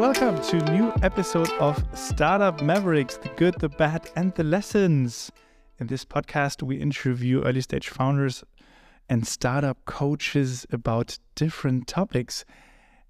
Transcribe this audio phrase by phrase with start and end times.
[0.00, 5.30] welcome to a new episode of Startup Mavericks, the good, the bad, and the lessons.
[5.78, 8.42] In this podcast, we interview early stage founders
[9.10, 12.46] and startup coaches about different topics.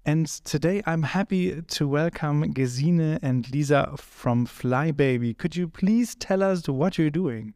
[0.05, 5.37] And today I'm happy to welcome Gesine and Lisa from Flybaby.
[5.37, 7.53] Could you please tell us what you're doing?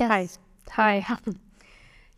[0.00, 0.40] Yes.
[0.72, 0.98] Hi.
[0.98, 1.18] Hi.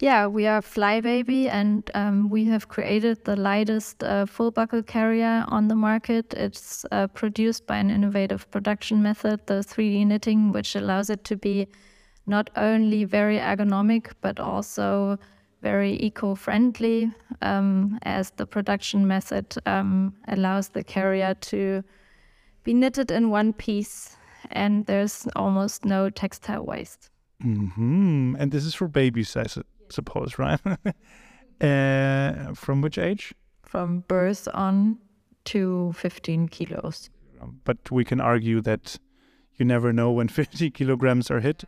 [0.01, 5.45] Yeah, we are Flybaby, and um, we have created the lightest uh, full buckle carrier
[5.49, 6.33] on the market.
[6.35, 11.37] It's uh, produced by an innovative production method, the 3D knitting, which allows it to
[11.37, 11.67] be
[12.27, 15.19] not only very ergonomic but also
[15.63, 17.11] very eco-friendly,
[17.43, 21.83] um, as the production method um, allows the carrier to
[22.63, 24.17] be knitted in one piece,
[24.53, 27.11] and there's almost no textile waste.
[27.45, 28.37] Mm-hmm.
[28.39, 30.61] And this is for baby su- suppose, right?
[31.61, 33.35] uh, from which age?
[33.63, 34.99] From birth on
[35.45, 37.11] to 15 kilos.
[37.65, 38.99] But we can argue that
[39.57, 41.65] you never know when 50 kilograms are hit.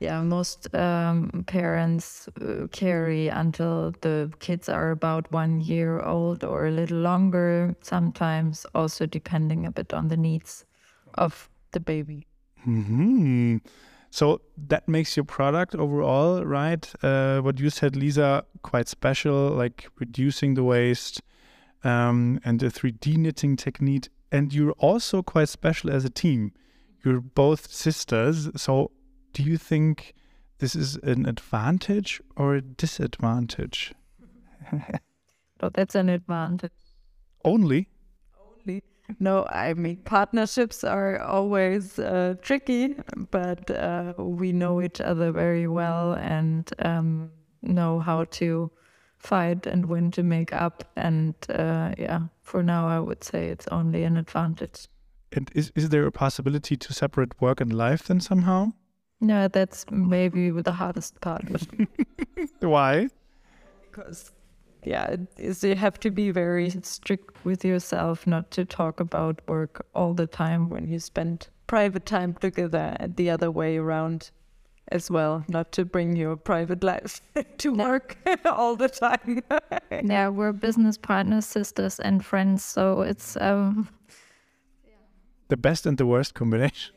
[0.00, 6.66] Yeah, most um, parents uh, carry until the kids are about one year old or
[6.66, 10.64] a little longer, sometimes also depending a bit on the needs
[11.14, 12.26] of the baby.
[12.64, 13.58] hmm
[14.12, 16.86] So that makes your product overall, right?
[17.02, 21.22] Uh, what you said, Lisa, quite special, like reducing the waste
[21.82, 24.10] um, and the 3D knitting technique.
[24.30, 26.52] And you're also quite special as a team.
[27.02, 28.50] You're both sisters.
[28.54, 28.90] So
[29.32, 30.12] do you think
[30.58, 33.94] this is an advantage or a disadvantage?
[35.58, 36.72] That's an advantage.
[37.46, 37.88] Only?
[39.08, 39.16] Only.
[39.20, 42.96] No, I mean, partnerships are always uh, tricky,
[43.30, 47.30] but uh, we know each other very well and um,
[47.62, 48.70] know how to
[49.18, 50.84] fight and when to make up.
[50.96, 54.88] And uh, yeah, for now, I would say it's only an advantage.
[55.32, 58.72] And is, is there a possibility to separate work and life then somehow?
[59.20, 61.44] No, that's maybe the hardest part.
[62.60, 63.08] Why?
[63.92, 64.32] because
[64.84, 69.40] yeah, it is you have to be very strict with yourself not to talk about
[69.46, 74.30] work all the time when you spend private time together and the other way around
[74.88, 77.20] as well, not to bring your private life
[77.58, 79.42] to work all the time.
[79.90, 83.88] yeah, we're business partners, sisters, and friends, so it's um,
[85.48, 86.94] the best and the worst combination.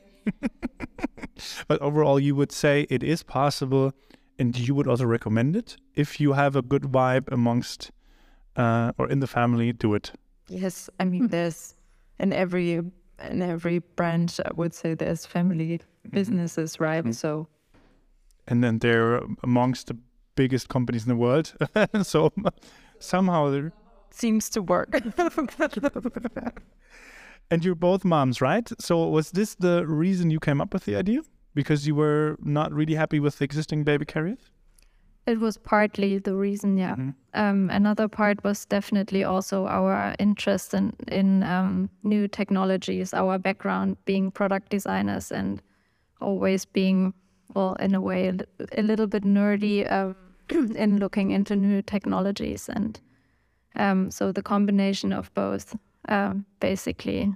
[1.68, 3.94] but overall, you would say it is possible,
[4.40, 7.92] and you would also recommend it if you have a good vibe amongst
[8.56, 9.74] uh, or in the family.
[9.74, 10.12] Do it.
[10.48, 11.12] Yes, I hmm.
[11.12, 11.76] mean there's
[12.20, 12.82] in every
[13.30, 16.10] in every branch I would say there's family mm-hmm.
[16.10, 17.04] businesses, right?
[17.04, 17.12] Mm-hmm.
[17.12, 17.48] So
[18.48, 19.98] And then they're um, amongst the
[20.36, 21.54] biggest companies in the world.
[22.04, 22.32] so
[23.00, 23.72] somehow they're.
[24.12, 25.02] seems to work.
[27.52, 28.68] And you're both moms, right?
[28.80, 31.22] So was this the reason you came up with the idea?
[31.56, 34.52] Because you were not really happy with the existing baby carriers?
[35.26, 36.96] It was partly the reason, yeah.
[36.96, 37.16] Mhm.
[37.34, 43.98] Um, another part was definitely also our interest in, in um, new technologies, our background
[44.06, 45.62] being product designers and
[46.22, 47.14] always being,
[47.56, 48.36] well, in a way, a
[48.78, 50.16] a little bit nerdy um,
[50.76, 52.70] in looking into new technologies.
[52.70, 53.00] And
[53.76, 55.76] um, so the combination of both
[56.10, 57.34] um, basically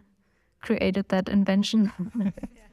[0.61, 1.91] created that invention.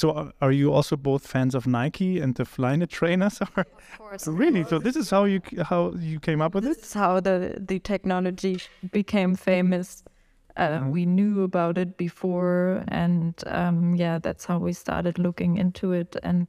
[0.00, 3.40] So are- are you also both fans of Nike and the Flyknit trainers?
[3.42, 4.26] Or of course.
[4.42, 4.64] really?
[4.64, 6.68] So this is how you how you came up with it?
[6.68, 8.60] This is how the the technology
[8.92, 10.02] became famous.
[10.56, 15.92] Uh, we knew about it before, and um, yeah, that's how we started looking into
[15.92, 16.46] it, and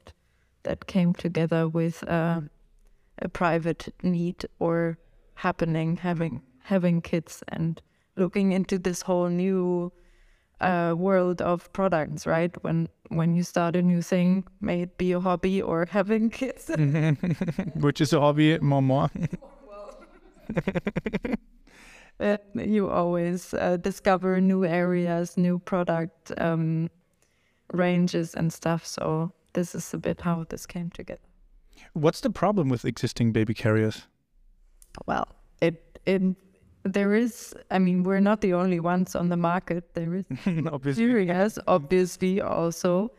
[0.63, 2.41] that came together with uh,
[3.19, 4.97] a private need or
[5.35, 7.81] happening having having kids and
[8.15, 9.91] looking into this whole new
[10.61, 12.25] uh, world of products.
[12.25, 16.29] Right when when you start a new thing, may it be a hobby or having
[16.29, 16.71] kids.
[17.75, 19.09] Which is a hobby more more.
[22.19, 26.89] uh, you always uh, discover new areas, new product um,
[27.73, 28.85] ranges and stuff.
[28.85, 31.19] So this is a bit how this came together.
[31.93, 34.07] What's the problem with existing baby carriers?
[35.05, 35.27] Well,
[35.61, 36.21] it it
[36.83, 37.53] there is.
[37.69, 39.93] I mean, we're not the only ones on the market.
[39.93, 40.25] There is
[40.71, 41.03] Obviously.
[41.67, 43.11] obviously, also.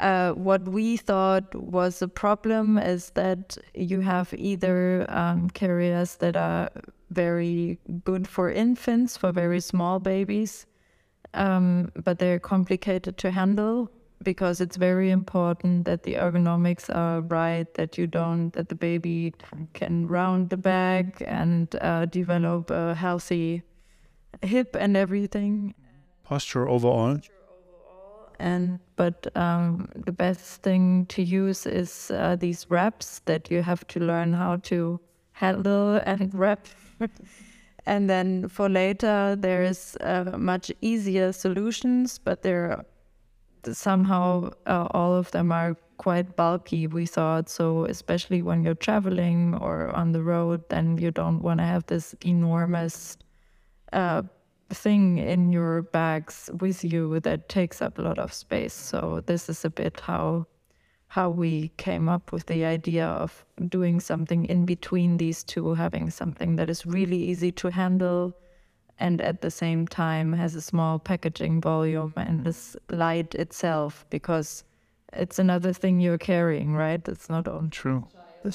[0.00, 6.34] Uh, what we thought was a problem is that you have either um, carriers that
[6.34, 6.70] are
[7.10, 10.66] very good for infants, for very small babies,
[11.34, 13.90] um, but they're complicated to handle
[14.22, 19.34] because it's very important that the ergonomics are right, that you don't, that the baby
[19.74, 23.62] can round the back and uh, develop a healthy
[24.42, 25.74] hip and everything.
[26.24, 28.30] posture overall.
[28.38, 33.86] And but um, the best thing to use is uh, these wraps that you have
[33.88, 35.00] to learn how to
[35.32, 36.66] handle and wrap.
[37.86, 42.84] and then for later, there is uh, much easier solutions, but there
[43.72, 46.86] somehow uh, all of them are quite bulky.
[46.86, 51.60] We thought so, especially when you're traveling or on the road, then you don't want
[51.60, 53.16] to have this enormous
[53.92, 54.22] uh,
[54.70, 58.74] thing in your bags with you that takes up a lot of space.
[58.74, 60.46] So this is a bit how
[61.08, 66.08] how we came up with the idea of doing something in between these two, having
[66.08, 68.32] something that is really easy to handle
[69.02, 74.62] and at the same time has a small packaging volume and is light itself because
[75.12, 77.06] it's another thing you're carrying, right?
[77.08, 78.06] It's not on true.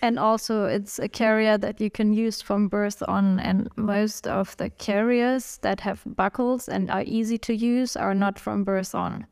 [0.00, 4.56] And also it's a carrier that you can use from birth on and most of
[4.56, 9.26] the carriers that have buckles and are easy to use are not from birth on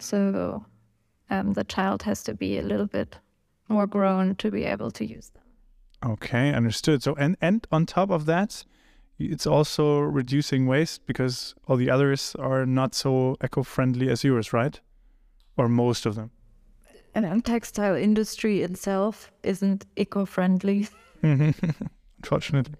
[0.00, 0.64] so
[1.30, 3.18] um, the child has to be a little bit
[3.68, 5.44] more grown to be able to use them
[6.12, 8.64] okay understood so and and on top of that
[9.18, 14.80] it's also reducing waste because all the others are not so eco-friendly as yours right
[15.56, 16.30] or most of them
[17.18, 20.88] and then textile industry itself isn't eco-friendly.
[21.22, 22.74] Unfortunately.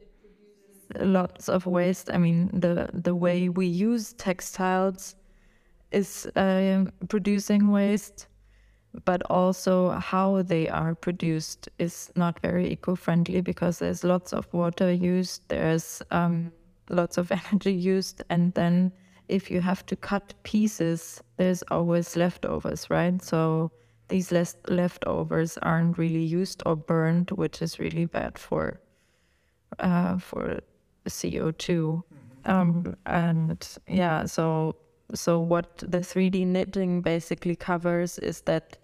[1.01, 2.09] Lots of waste.
[2.13, 5.17] I mean, the the way we use textiles
[5.91, 8.29] is uh, producing waste,
[9.05, 14.93] but also how they are produced is not very eco-friendly because there's lots of water
[14.93, 16.53] used, there's um,
[16.91, 18.93] lots of energy used, and then
[19.29, 23.23] if you have to cut pieces, there's always leftovers, right?
[23.23, 23.71] So
[24.09, 28.81] these leftovers aren't really used or burned, which is really bad for
[29.79, 30.61] uh, for
[31.07, 32.03] CO two.
[32.47, 32.51] Mm-hmm.
[32.51, 34.77] Um, and yeah, so
[35.15, 38.79] so what the 3D knitting basically covers is that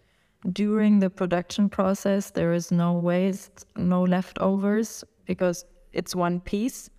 [0.52, 6.90] during the production process there is no waste, no leftovers because it's one piece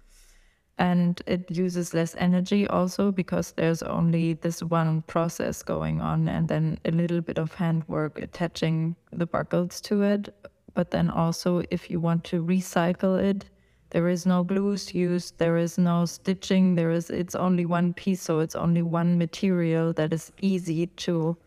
[0.78, 6.48] and it uses less energy also because there's only this one process going on and
[6.48, 10.36] then a little bit of handwork attaching the buckles to it.
[10.74, 13.46] But then also if you want to recycle it
[13.92, 18.22] there is no glues used there is no stitching there is it's only one piece
[18.22, 21.38] so it's only one material that is easy to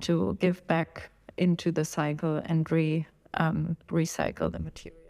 [0.00, 1.09] to give back
[1.40, 5.00] into the cycle and re um, recycle the material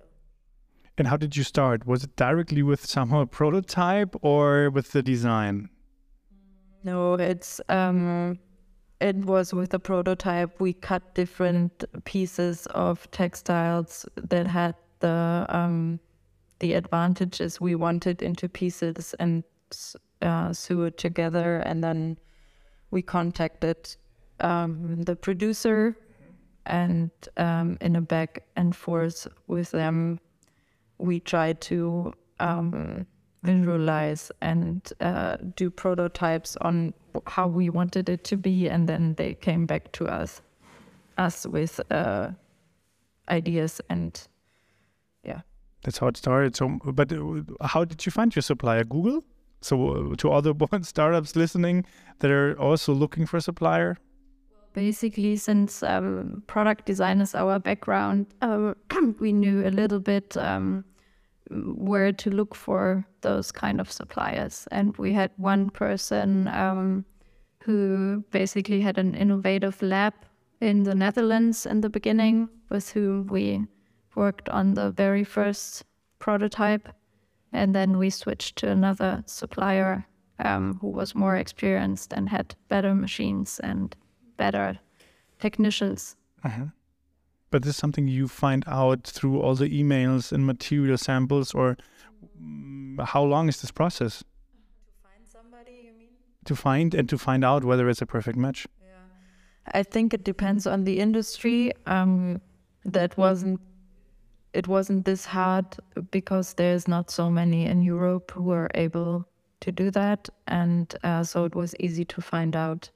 [1.01, 1.87] and how did you start?
[1.87, 5.71] Was it directly with somehow a prototype or with the design?
[6.85, 8.39] No, it's um,
[9.01, 10.61] it was with a prototype.
[10.61, 16.01] We cut different pieces of textiles that had the um,
[16.59, 19.43] the advantages we wanted into pieces and
[20.21, 21.61] uh, sew it together.
[21.61, 22.19] And then
[22.91, 23.97] we contacted
[24.41, 25.97] um, the producer
[26.67, 30.19] and um, in a back and forth with them
[30.99, 33.07] we tried to um,
[33.43, 36.93] visualize and uh, do prototypes on
[37.27, 40.43] how we wanted it to be, and then they came back to us,
[41.19, 42.31] us with uh,
[43.29, 44.27] ideas and
[45.25, 45.41] yeah.
[45.83, 46.55] That's how it started.
[46.57, 48.85] So, but uh, how did you find your supplier?
[48.85, 49.25] Google.
[49.63, 51.85] So, uh, to other startups listening
[52.21, 53.97] that are also looking for a supplier.
[54.73, 58.75] Basically, since um, product design is our background, uh,
[59.19, 60.85] we knew a little bit um,
[61.51, 64.69] where to look for those kind of suppliers.
[64.71, 67.05] And we had one person um,
[67.65, 70.15] who basically had an innovative lab
[70.61, 73.67] in the Netherlands in the beginning, with whom we
[74.15, 75.85] worked on the very first
[76.19, 76.89] prototype.
[77.53, 80.07] And then we switched to another supplier
[80.39, 83.97] um, who was more experienced and had better machines and
[84.45, 84.69] better
[85.39, 86.17] technicians.
[86.45, 86.69] Uh-huh.
[87.51, 91.77] But this is something you find out through all the emails and material samples, or
[92.41, 94.15] mm, how long is this process?
[94.21, 96.15] To find somebody, you mean?
[96.45, 98.67] To find and to find out whether it's a perfect match.
[98.81, 101.73] Yeah, I think it depends on the industry.
[101.87, 102.41] Um,
[102.85, 103.61] that wasn't
[104.53, 105.67] it wasn't this hard
[106.11, 109.25] because there's not so many in Europe who are able
[109.61, 112.91] to do that, and uh, so it was easy to find out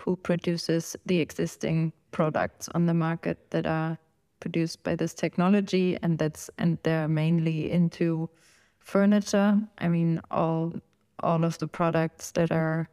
[0.00, 3.98] who produces the existing products on the market that are
[4.40, 8.28] produced by this technology and that's and they're mainly into
[8.78, 9.60] furniture.
[9.78, 10.72] I mean all
[11.22, 12.88] all of the products that are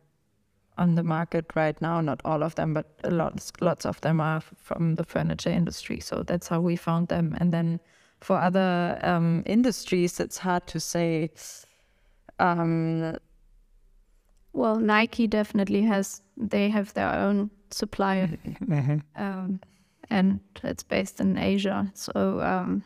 [0.77, 4.41] on the market right now not all of them but lots lots of them are
[4.41, 5.99] from the furniture industry.
[5.99, 7.35] So that's how we found them.
[7.39, 7.79] And then
[8.19, 11.31] for other um, industries it's hard to say
[12.39, 13.17] um,
[14.53, 16.21] Well, Nike definitely has.
[16.37, 18.27] They have their own supplier,
[18.61, 19.01] Mhm.
[19.15, 19.59] um,
[20.09, 21.91] and it's based in Asia.
[21.93, 22.11] So
[22.41, 22.83] um,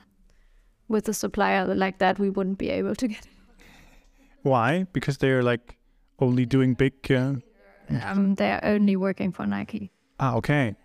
[0.88, 3.20] with a supplier like that, we wouldn't be able to get.
[3.25, 3.27] It.
[4.44, 4.86] Why?
[4.94, 5.77] Because they're like
[6.20, 6.94] only doing big.
[7.12, 7.36] Uh...
[8.03, 9.91] Um, they're only working for Nike.
[10.20, 10.75] Ah, okay.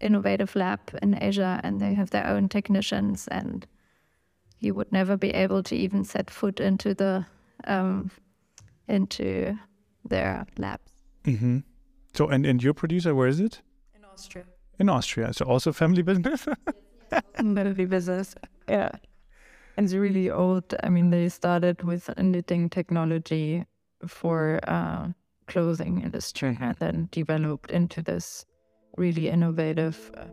[0.00, 3.66] innovative lab in Asia and they have their own technicians and
[4.60, 7.24] you would never be able to even set foot into the
[7.66, 8.10] um,
[8.88, 9.58] into
[10.04, 10.92] their labs.
[11.24, 11.58] hmm
[12.14, 13.62] So, and and your producer, where is it?
[13.94, 14.44] In Austria.
[14.78, 15.32] In Austria.
[15.32, 16.46] So also family business.
[17.36, 18.34] Family business.
[18.68, 18.90] Yeah.
[19.76, 20.74] And it's really old.
[20.82, 23.64] I mean, they started with knitting technology
[24.06, 25.08] for uh,
[25.46, 28.44] clothing industry and then developed into this
[28.96, 30.26] really innovative, uh,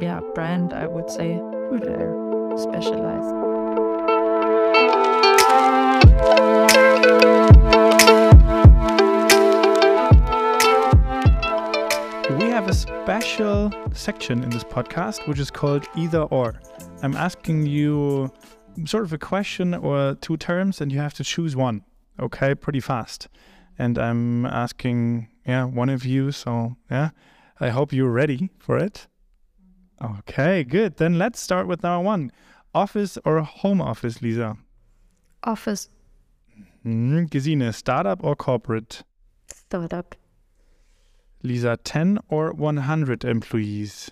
[0.00, 0.72] yeah, brand.
[0.72, 1.40] I would say
[1.72, 2.14] they're
[2.56, 3.45] specialized.
[13.06, 16.60] Special section in this podcast which is called either or.
[17.02, 18.32] I'm asking you
[18.84, 21.84] sort of a question or two terms and you have to choose one.
[22.18, 23.28] Okay, pretty fast.
[23.78, 26.32] And I'm asking, yeah, one of you.
[26.32, 27.10] So, yeah,
[27.60, 29.06] I hope you're ready for it.
[30.02, 30.96] Okay, good.
[30.96, 32.32] Then let's start with number one
[32.74, 34.56] office or home office, Lisa?
[35.44, 35.88] Office
[36.84, 39.04] Mm, Gesine, startup or corporate?
[39.48, 40.16] startup
[41.42, 44.10] Lisa, 10 or 100 employees?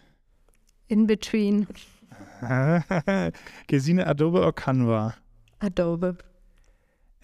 [0.91, 1.67] in between
[3.69, 5.15] Gesine, Adobe or Canva?
[5.63, 6.19] Adobe.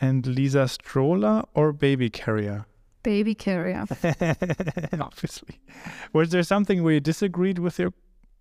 [0.00, 2.64] And Lisa, stroller or baby carrier?
[3.02, 3.84] baby carrier.
[5.00, 5.58] Obviously.
[6.12, 7.92] Was there something where you disagreed with your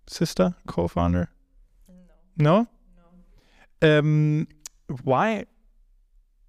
[0.06, 1.30] sister, co founder?
[2.36, 2.66] No.
[3.82, 3.98] No?
[3.98, 4.48] Um,
[5.04, 5.44] why?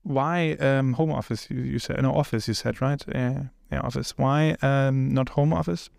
[0.03, 1.49] Why um, home office?
[1.49, 2.47] You, you said no office.
[2.47, 3.01] You said right?
[3.07, 4.17] Yeah, yeah, office.
[4.17, 5.89] Why um, not home office?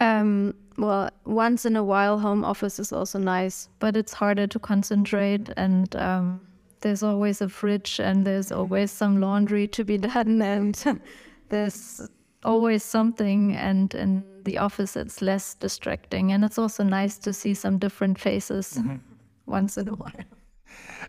[0.00, 4.58] Um, well, once in a while, home office is also nice, but it's harder to
[4.58, 6.40] concentrate, and um,
[6.80, 11.00] there's always a fridge, and there's always some laundry to be done, and
[11.50, 12.08] there's
[12.44, 13.54] always something.
[13.54, 18.18] And in the office, it's less distracting, and it's also nice to see some different
[18.18, 18.80] faces
[19.46, 20.24] once in a while.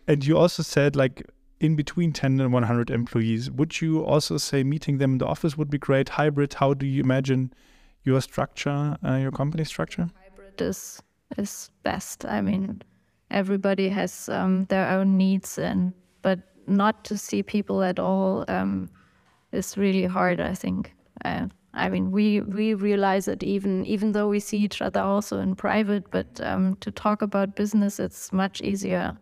[0.08, 1.24] And you also said like
[1.64, 3.50] in between 10 and 100 employees.
[3.50, 6.10] Would you also say meeting them in the office would be great?
[6.10, 6.56] Hybrid?
[6.56, 7.54] How do you imagine
[8.04, 10.10] your structure, uh, your company structure?
[10.22, 11.02] hybrid is
[11.38, 12.26] is best.
[12.26, 12.82] I mean,
[13.32, 18.90] everybody has um, their own needs, and but not to see people at all um,
[19.52, 20.40] is really hard.
[20.40, 20.94] I think.
[21.26, 25.40] Uh, I mean, we we realize it even even though we see each other also
[25.40, 29.18] in private, but um, to talk about business, it's much easier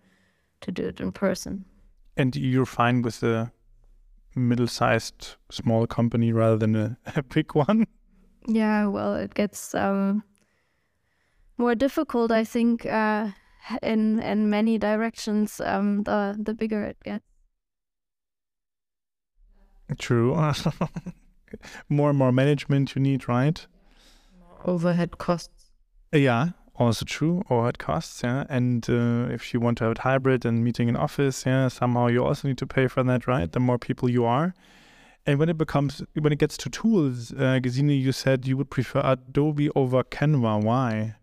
[0.62, 1.65] to do it in person.
[2.17, 3.51] And you're fine with a
[4.35, 7.87] middle-sized small company rather than a, a big one?
[8.47, 10.23] Yeah, well, it gets um,
[11.57, 13.29] more difficult, I think, uh,
[13.83, 15.61] in in many directions.
[15.61, 17.25] Um, the the bigger it gets.
[19.97, 20.33] True.
[21.89, 23.67] more and more management you need, right?
[24.65, 25.71] Overhead costs.
[26.13, 26.49] Yeah,
[26.81, 27.43] also true.
[27.50, 28.45] Overhead costs, yeah.
[28.50, 32.07] And uh, if you want to have it hybrid and meeting in office, yeah, somehow
[32.07, 33.51] you also need to pay for that, right?
[33.51, 34.53] The more people you are.
[35.25, 38.71] And when it becomes, when it gets to tools, uh, Gesine, you said you would
[38.71, 40.63] prefer Adobe over Canva.
[40.63, 41.15] Why?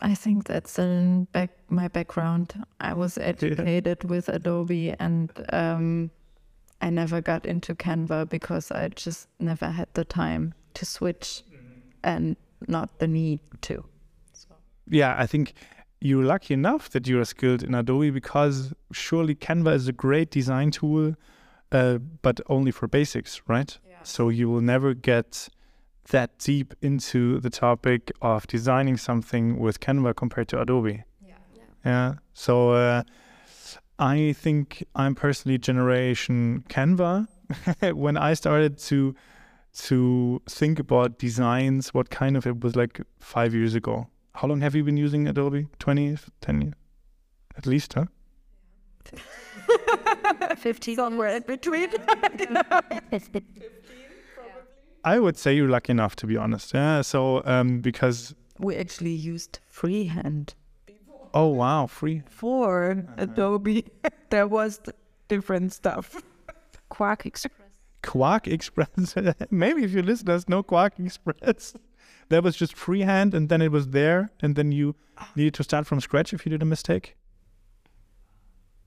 [0.00, 2.64] I think that's in back my background.
[2.80, 6.10] I was educated with Adobe, and um,
[6.80, 11.42] I never got into Canva because I just never had the time to switch,
[12.04, 12.36] and
[12.68, 13.84] not the need to.
[14.88, 15.54] Yeah, I think
[16.00, 20.70] you're lucky enough that you're skilled in Adobe because surely Canva is a great design
[20.70, 21.14] tool,
[21.72, 23.78] uh, but only for basics, right?
[23.88, 23.96] Yeah.
[24.02, 25.48] So you will never get
[26.10, 31.02] that deep into the topic of designing something with Canva compared to Adobe.
[31.26, 31.34] Yeah.
[31.84, 32.14] Yeah.
[32.34, 33.02] So uh,
[33.98, 37.28] I think I'm personally generation Canva.
[37.94, 39.14] when I started to
[39.76, 44.06] to think about designs, what kind of it was like five years ago.
[44.34, 45.68] How long have you been using Adobe?
[45.78, 46.26] 20 years?
[46.40, 46.74] 10 years?
[47.56, 48.06] At least, huh?
[50.56, 51.90] 50 somewhere in between.
[55.04, 56.74] I would say you're lucky enough, to be honest.
[56.74, 57.02] Yeah.
[57.02, 60.54] So, um, because, we actually used freehand
[61.34, 62.22] oh, wow, free.
[62.28, 63.84] for Adobe.
[64.30, 64.80] there was
[65.28, 66.22] different stuff.
[66.90, 67.50] QuarkXPress.
[68.02, 69.14] Quark Express.
[69.50, 71.74] Maybe if your listeners know QuarkXPress,
[72.28, 74.94] that was just freehand and then it was there and then you
[75.36, 77.16] needed to start from scratch if you did a mistake.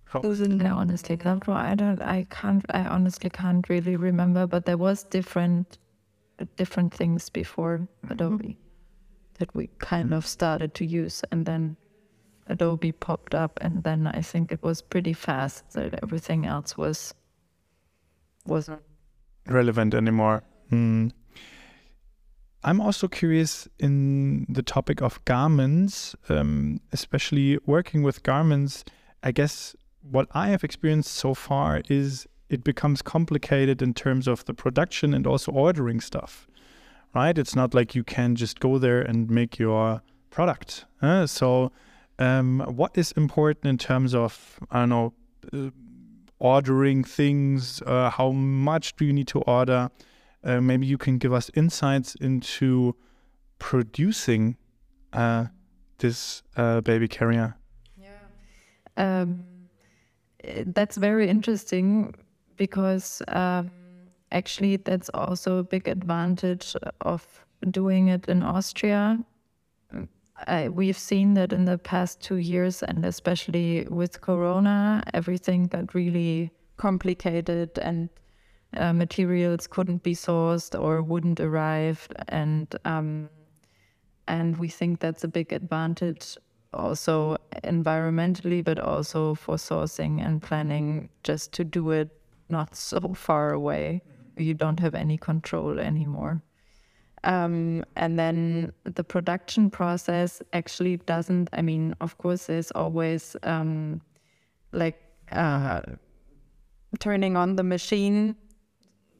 [0.05, 1.47] How- I honestly can't.
[1.49, 2.01] I don't.
[2.01, 2.65] I can't.
[2.69, 4.47] I honestly can't really remember.
[4.47, 5.77] But there was different,
[6.55, 8.57] different things before Adobe
[9.39, 11.75] that we kind of started to use, and then
[12.47, 17.13] Adobe popped up, and then I think it was pretty fast that everything else was
[18.45, 18.81] wasn't.
[19.47, 20.41] relevant anymore.
[20.69, 21.09] Hmm.
[22.63, 28.83] I'm also curious in the topic of garments, um, especially working with garments.
[29.23, 34.45] I guess what I have experienced so far is it becomes complicated in terms of
[34.45, 36.47] the production and also ordering stuff,
[37.13, 37.37] right?
[37.37, 40.85] It's not like you can just go there and make your product.
[41.01, 41.71] uh, so,
[42.19, 45.13] um, what is important in terms of, I don't know,
[45.53, 45.69] uh,
[46.39, 47.81] ordering things?
[47.85, 49.89] Uh, how much do you need to order?
[50.43, 52.95] Uh, maybe you can give us insights into
[53.59, 54.55] producing
[55.13, 55.45] uh,
[55.97, 57.55] this uh, baby carrier.
[58.97, 59.45] Um,
[60.43, 62.13] eh, that's very interesting
[62.55, 63.71] because um,
[64.31, 69.19] actually that's also a big advantage of doing it in Austria.
[70.45, 75.95] I, we've seen that in the past two years, and especially with Corona, everything got
[75.95, 78.09] really complicated, and
[78.75, 83.29] uh, materials couldn't be sourced or wouldn't arrive, and um,
[84.27, 86.37] and we think that's a big advantage
[86.73, 92.09] also environmentally, but also for sourcing and planning, just to do it
[92.49, 94.01] not so far away.
[94.37, 96.41] You don't have any control anymore.
[97.23, 104.01] Um, and then the production process actually doesn't, I mean, of course, there's always um,
[104.71, 105.81] like uh,
[106.99, 108.35] turning on the machine,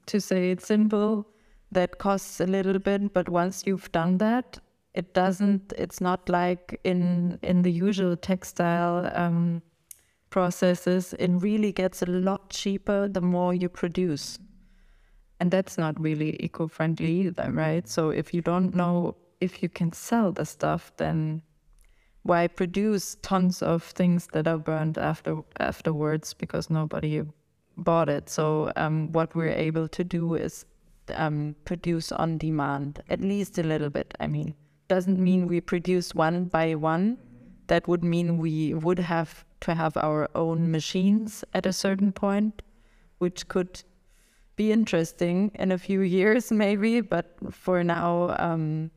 [0.07, 1.27] to say it simple,
[1.71, 3.13] that costs a little bit.
[3.13, 4.59] But once you've done that,
[4.97, 9.61] it doesn't it's not like in in the usual textile um,
[10.31, 14.39] processes it really gets a lot cheaper the more you produce
[15.39, 19.93] and that's not really eco-friendly either right so if you don't know if you can
[19.93, 21.41] sell the stuff then
[22.23, 27.21] why produce tons of things that are burned after afterwards because nobody
[27.77, 30.65] bought it so um, what we're able to do is
[31.13, 34.53] um, produce on demand at least a little bit i mean
[34.87, 37.17] doesn't mean we produce one by one.
[37.67, 42.61] That would mean we would have to have our own machines at a certain point,
[43.17, 43.83] which could
[44.55, 47.01] be interesting in a few years, maybe.
[47.01, 48.91] But for now, um,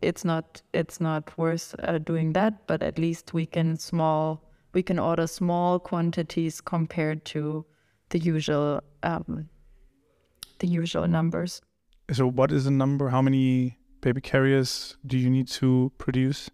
[0.00, 2.66] it's not it's not worth uh, doing that.
[2.66, 7.64] But at least we can small we can order small quantities compared to
[8.14, 9.48] the usual um,
[10.60, 11.60] the usual numbers.
[12.12, 13.08] So, what is the number?
[13.08, 16.48] How many baby carriers do you need to produce?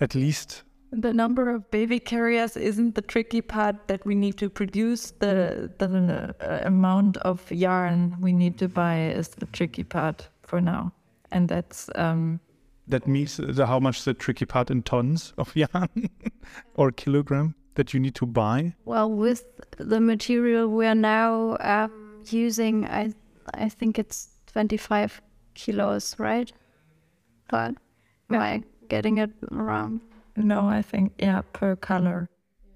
[0.00, 0.62] At least.
[0.92, 5.10] The number of baby carriers isn't the tricky part that we need to produce.
[5.18, 10.60] The the uh, amount of yarn we need to buy is the tricky part for
[10.60, 10.92] now,
[11.32, 12.38] and that's um,
[12.86, 16.10] That means the, how much the tricky part in tons of yarn
[16.76, 18.74] or kilogram that you need to buy.
[18.84, 19.44] Well, with
[19.78, 23.12] the material we are now um, using, I
[23.54, 25.22] I think it's 25
[25.54, 26.52] kilos, right?
[27.48, 27.74] But
[28.30, 30.00] am I getting it wrong?
[30.36, 32.28] no, I think yeah per color.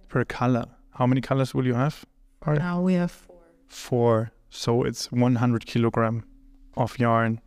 [0.08, 0.64] per color.
[0.98, 2.04] How many colors will you have?
[2.42, 3.36] Are- Now we have Four.
[3.68, 4.30] Four.
[4.52, 6.24] So it's 100 kilogram
[6.76, 7.40] of yarn.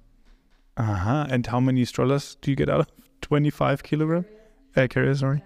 [0.77, 1.25] Uh huh.
[1.29, 2.87] And how many strollers do you get out of
[3.21, 4.25] 25 kilogram?
[4.75, 5.43] Uh, carrier, sorry.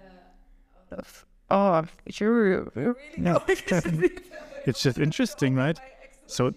[0.90, 2.70] of oh sure
[3.16, 3.38] Yeah.
[4.66, 5.78] it's just interesting, right?
[6.26, 6.52] So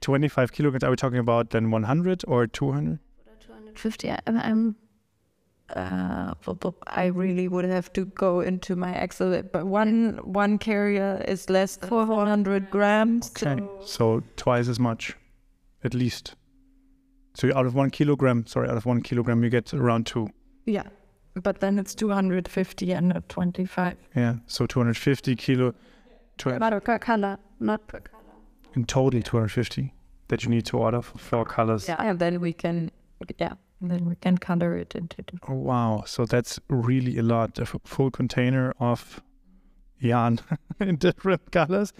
[0.00, 2.98] 25 kilograms, are we talking about then 100 or 200?
[3.40, 4.10] 250.
[4.10, 4.76] I, I'm
[5.74, 10.58] uh, bu- bu- I really would have to go into my Excel, but one one
[10.58, 13.30] carrier is less than 400 grams.
[13.30, 13.56] Okay.
[13.60, 15.16] So So twice as much,
[15.82, 16.36] at least.
[17.34, 20.28] So out of one kilogram, sorry, out of one kilogram, you get around two.
[20.66, 20.84] yeah,
[21.42, 23.96] but then it's 250 and not 25.
[24.14, 24.36] Yeah.
[24.46, 25.74] So 250 kilo.
[26.38, 28.22] Tw- but per color, not per color.
[28.74, 29.92] in total 250
[30.28, 31.88] that you need to order for four colors.
[31.88, 32.90] Yeah, and then we can
[33.38, 35.22] yeah, then we can color it into.
[35.22, 35.38] two.
[35.48, 36.02] Oh, wow.
[36.06, 37.58] So that's really a lot.
[37.58, 39.22] A f- full container of
[39.98, 40.40] yarn
[40.80, 41.92] in different colors.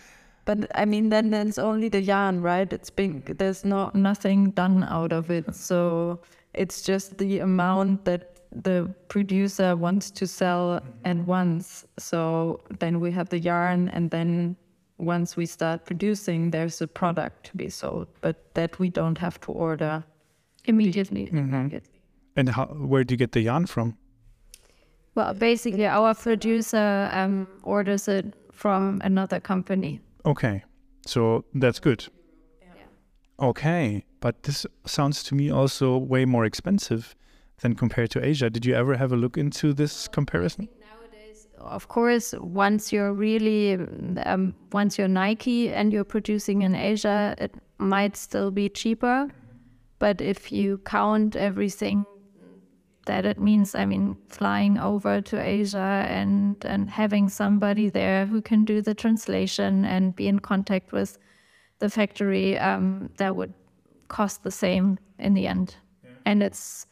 [0.44, 2.70] But I mean, then there's only the yarn, right?
[2.72, 3.38] It's big.
[3.38, 5.54] There's not nothing done out of it.
[5.54, 6.20] So
[6.52, 11.84] it's just the amount that the producer wants to sell at once.
[11.98, 14.56] So then we have the yarn, and then
[14.98, 18.08] once we start producing, there's a product to be sold.
[18.20, 20.04] But that we don't have to order.
[20.64, 21.28] Immediately.
[22.36, 23.96] And how, where do you get the yarn from?
[25.14, 30.00] Well, basically, our producer um, orders it from another company.
[30.24, 30.64] Okay,
[31.06, 32.06] so that's good.
[33.38, 37.14] Okay, but this sounds to me also way more expensive
[37.60, 38.50] than compared to Asia.
[38.50, 40.68] Did you ever have a look into this comparison?
[40.80, 43.78] Nowadays, of course, once you're really,
[44.24, 49.28] um, once you're Nike and you're producing in Asia, it might still be cheaper.
[49.98, 52.04] But if you count everything
[53.06, 58.42] that it means, I mean, flying over to Asia and, and having somebody there who
[58.42, 61.16] can do the translation and be in contact with
[61.78, 63.54] the factory, um, that would
[64.08, 65.76] cost the same in the end.
[66.04, 66.10] Yeah.
[66.26, 66.86] And it's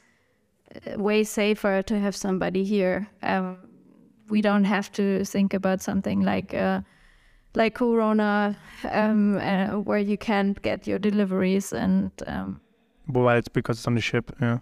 [0.97, 3.09] way safer to have somebody here.
[3.23, 3.59] Um,
[4.29, 6.81] we don't have to think about something like uh,
[7.55, 8.57] like Corona,
[8.91, 12.11] um, uh, where you can't get your deliveries and.
[12.27, 12.61] Um,
[13.07, 14.35] well, it's because it's on the ship.
[14.41, 14.59] Yeah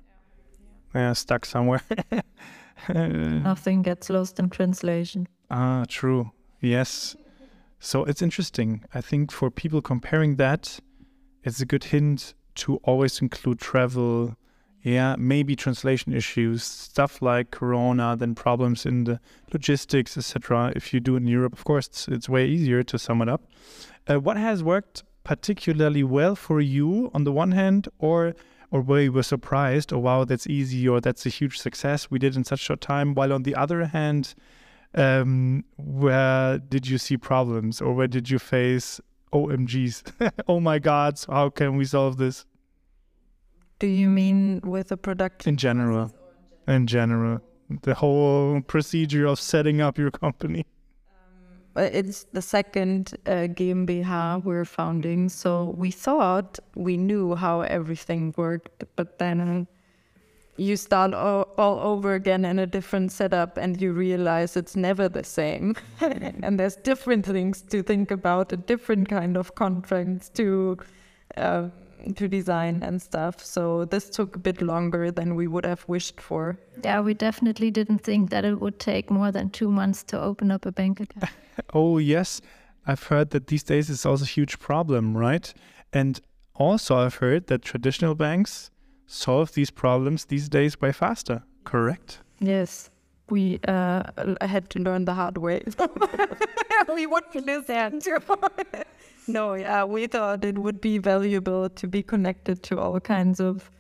[0.95, 1.83] yeah, stuck somewhere.
[2.89, 5.27] Nothing gets lost in translation.
[5.51, 6.33] Ah, true.
[6.61, 7.17] Yes.
[7.81, 8.85] So it's interesting.
[8.95, 10.81] I think for people comparing that,
[11.45, 14.37] it's a good hint to always include travel.
[14.83, 19.21] Yeah, maybe translation issues, stuff like Corona, then problems in the
[19.53, 20.73] logistics, etc.
[20.75, 23.29] If you do it in Europe, of course, it's, it's way easier to sum it
[23.29, 23.45] up.
[24.11, 28.35] Uh, what has worked particularly well for you on the one hand, or
[28.73, 32.19] or where you were surprised, or wow, that's easy, or that's a huge success we
[32.19, 33.15] did in such a short time.
[33.15, 34.35] While on the other hand,
[34.95, 39.01] um, where did you see problems, or where did you face
[39.33, 40.33] OMGs?
[40.49, 42.47] oh my God, how can we solve this?
[43.83, 45.45] Do you mean with the product?
[45.45, 46.13] In general.
[46.69, 47.41] In general.
[47.83, 50.67] The whole procedure of setting up your company.
[51.75, 55.29] Uh, it's the second uh, GmbH we're founding.
[55.29, 59.67] So we thought we knew how everything worked, but then
[60.57, 65.09] you start all, all over again in a different setup and you realize it's never
[65.09, 65.75] the same.
[66.01, 70.79] and there's different things to think about, a different kind of contracts to.
[71.37, 71.71] Uh,
[72.17, 73.45] to design and stuff.
[73.45, 76.59] So this took a bit longer than we would have wished for.
[76.85, 80.51] Yeah, we definitely didn't think that it would take more than two months to open
[80.51, 81.31] up a bank account.
[81.75, 82.41] oh, yes.
[82.87, 85.53] I've heard that these days it's also a huge problem, right?
[85.93, 86.21] And
[86.55, 88.71] also, I've heard that traditional banks
[89.07, 92.19] solve these problems these days way faster, correct?
[92.41, 92.91] Yes.
[93.31, 94.03] We uh,
[94.41, 95.63] had to learn the hard way.
[96.95, 98.21] we wouldn't listen to
[99.29, 103.71] no, yeah, we thought it would be valuable to be connected to all kinds of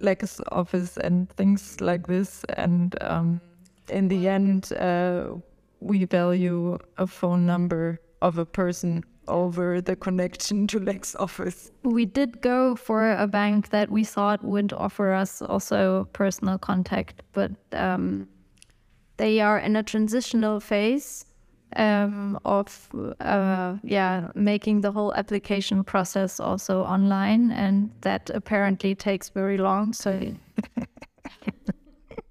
[0.00, 2.44] Lexoffice and things like this.
[2.56, 3.40] And um,
[3.88, 5.34] in the end, uh,
[5.80, 11.70] we value a phone number of a person over the connection to Lexoffice.
[11.82, 17.22] We did go for a bank that we thought would offer us also personal contact,
[17.32, 18.28] but um,
[19.16, 21.26] they are in a transitional phase
[21.76, 22.88] um, of
[23.20, 29.92] uh, yeah making the whole application process also online, and that apparently takes very long.
[29.92, 30.20] So.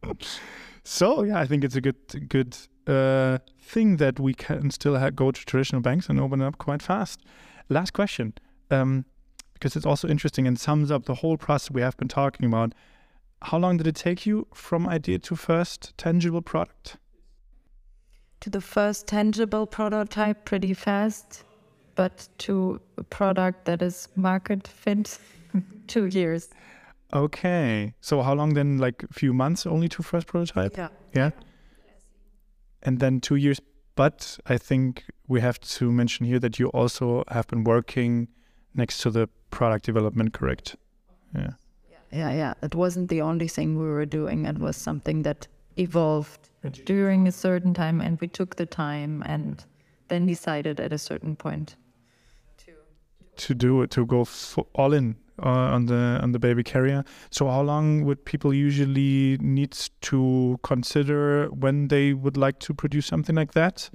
[0.83, 5.31] so yeah, I think it's a good good uh, thing that we can still go
[5.31, 7.21] to traditional banks and open up quite fast.
[7.69, 8.33] Last question,
[8.69, 9.05] um,
[9.53, 12.73] because it's also interesting and sums up the whole process we have been talking about.
[13.43, 16.97] How long did it take you from idea to first tangible product?
[18.41, 21.43] to the first tangible prototype pretty fast,
[21.95, 25.17] but to a product that is market fit,
[25.87, 26.49] two years.
[27.13, 27.93] Okay.
[28.01, 28.77] So how long then?
[28.77, 30.75] Like a few months only to first prototype?
[30.75, 30.89] Yeah.
[31.13, 31.29] Yeah.
[32.83, 33.61] And then two years.
[33.95, 38.29] But I think we have to mention here that you also have been working
[38.73, 40.75] next to the product development, correct?
[41.35, 41.51] Yeah.
[42.11, 42.53] Yeah, yeah.
[42.61, 44.45] It wasn't the only thing we were doing.
[44.45, 46.49] It was something that evolved
[46.85, 49.63] during a certain time, and we took the time and
[50.09, 51.75] then decided at a certain point
[52.57, 52.73] to
[53.37, 54.27] to do it to go
[54.73, 57.03] all in uh, on the on the baby carrier.
[57.29, 63.05] So how long would people usually need to consider when they would like to produce
[63.05, 63.89] something like that?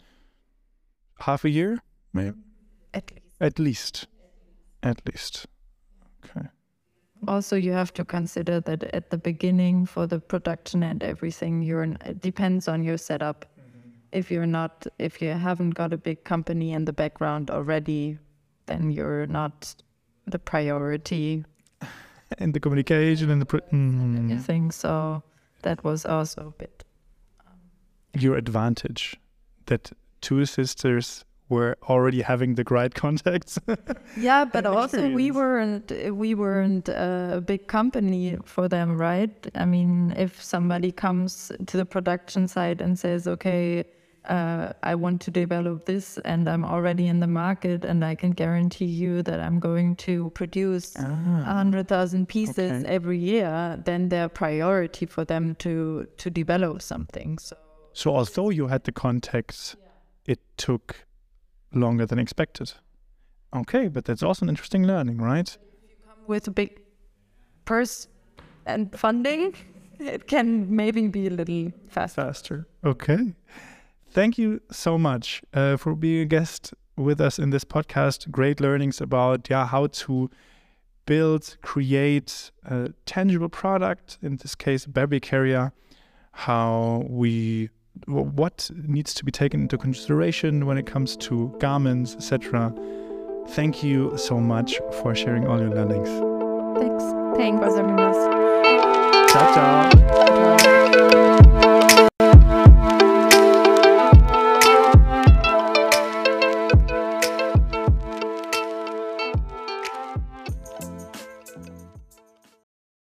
[1.21, 2.37] Half a year, maybe.
[2.93, 3.23] At least.
[3.41, 4.07] At least.
[4.83, 5.47] At least.
[6.25, 6.49] Okay
[7.29, 11.85] also you have to consider that at the beginning for the production and everything you're
[12.05, 13.91] it depends on your setup mm-hmm.
[14.13, 18.19] if you're not if you haven't got a big company in the background already
[18.67, 19.75] then you're not
[20.27, 21.45] the priority
[22.39, 24.33] and the communication and the pro- mm.
[24.33, 25.23] I think so
[25.63, 26.85] that was also a bit
[27.47, 27.55] um,
[28.19, 29.17] your advantage
[29.67, 33.59] that two sisters were already having the right contacts.
[34.17, 39.47] yeah, but also we weren't we weren't a big company for them, right?
[39.55, 43.85] I mean, if somebody comes to the production side and says, "Okay,
[44.29, 48.31] uh, I want to develop this and I'm already in the market and I can
[48.33, 52.87] guarantee you that I'm going to produce a hundred thousand pieces Okay.
[52.95, 57.39] every year, then their priority for them to to develop something.
[57.39, 57.57] So
[57.93, 59.77] So although you had the contacts,
[60.27, 61.07] it took
[61.73, 62.73] longer than expected.
[63.53, 65.49] Okay, but that's also an interesting learning, right?
[65.49, 66.71] If you come with a big
[67.65, 68.09] purse
[68.67, 69.55] and funding,
[69.99, 72.23] it can maybe be a little faster.
[72.23, 72.67] Faster.
[72.85, 73.35] Okay.
[74.17, 78.31] Thank you so much uh, for being a guest with us in this podcast.
[78.31, 80.31] Great learnings about yeah how to
[81.05, 84.17] build, create a tangible product.
[84.23, 85.71] In this case, baby carrier.
[86.33, 87.69] How we
[88.07, 92.73] what needs to be taken into consideration when it comes to garments, etc.
[93.49, 96.09] Thank you so much for sharing all your learnings.
[96.79, 97.05] Thanks.
[97.37, 97.61] Thanks.
[97.61, 98.17] Was having us.
[99.31, 101.56] Ciao, ciao.